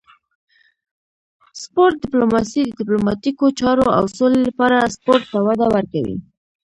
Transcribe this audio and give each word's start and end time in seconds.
سپورت 1.61 1.95
ډیپلوماسي 2.03 2.61
د 2.65 2.69
ډیپلوماتیکو 2.79 3.45
چارو 3.59 3.85
او 3.97 4.03
سولې 4.17 4.39
لپاره 4.47 4.77
سپورت 4.95 5.23
ته 5.31 5.39
وده 5.47 5.65
ورکوي 5.75 6.15